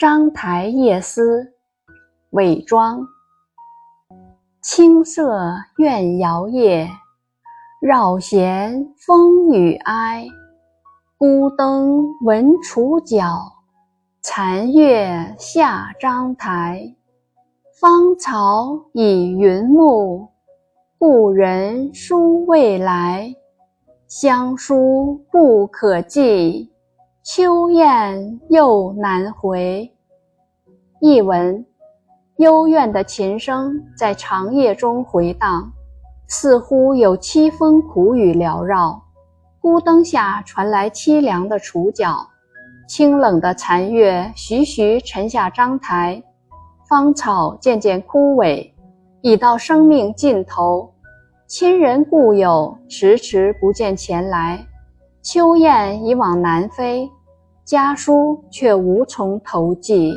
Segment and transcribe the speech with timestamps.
[0.00, 1.52] 章台夜思，
[2.30, 3.06] 韦庄。
[4.62, 6.88] 青色怨摇曳，
[7.82, 10.26] 绕弦风雨哀。
[11.18, 13.42] 孤灯闻楚角，
[14.22, 16.96] 残月下章台。
[17.78, 20.30] 芳草已云暮，
[20.98, 23.30] 故人书未来。
[24.08, 26.72] 乡书不可寄。
[27.22, 29.92] 秋雁又难回。
[31.02, 31.66] 译文：
[32.36, 35.70] 幽怨的琴声在长夜中回荡，
[36.26, 39.02] 似乎有凄风苦雨缭绕。
[39.60, 42.26] 孤灯下传来凄凉的楚角，
[42.88, 46.22] 清冷的残月徐徐沉下章台，
[46.88, 48.72] 芳草渐渐枯萎，
[49.20, 50.90] 已到生命尽头。
[51.46, 54.66] 亲人故友迟迟不见前来，
[55.22, 57.10] 秋雁已往南飞。
[57.70, 60.12] 家书却无从投寄。